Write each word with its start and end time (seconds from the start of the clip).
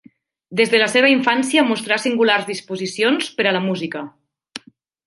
Des 0.61 0.71
de 0.71 0.79
la 0.83 0.87
seva 0.93 1.11
infància 1.15 1.65
mostrà 1.73 1.99
singulars 2.07 2.49
disposicions 2.51 3.31
per 3.39 3.49
a 3.49 3.55
la 3.59 3.63
música. 3.71 4.05